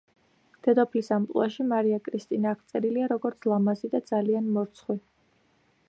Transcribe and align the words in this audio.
დედოფლის 0.67 1.09
ამპლუაში 1.17 1.65
მარია 1.73 1.99
კრისტინა 2.07 2.55
აღწერილია 2.57 3.11
როგორც 3.13 3.49
ლამაზი 3.53 3.93
და 3.95 4.03
ძალიან 4.13 4.53
მორცხვი. 4.57 4.99